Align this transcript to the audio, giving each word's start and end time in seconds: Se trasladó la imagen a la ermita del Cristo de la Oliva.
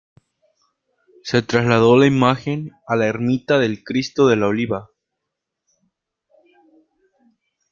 Se 1.21 1.43
trasladó 1.43 1.95
la 1.95 2.07
imagen 2.07 2.71
a 2.87 2.95
la 2.95 3.05
ermita 3.05 3.59
del 3.59 3.83
Cristo 3.83 4.25
de 4.27 4.35
la 4.35 4.47
Oliva. 4.47 4.89